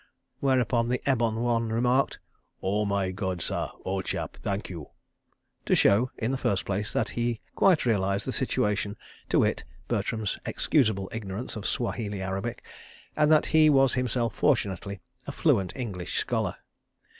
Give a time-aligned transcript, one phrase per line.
[0.39, 2.17] Whereupon the ebon one remarked:
[2.59, 4.87] "Oh, my God, sah, ole chap, thank you,"
[5.67, 8.97] to show, in the first place, that he quite realised the situation
[9.29, 12.63] (to wit, Bertram's excusable ignorance of Swahili Arabic),
[13.15, 16.55] and that he was himself, fortunately, a fluent English scholar.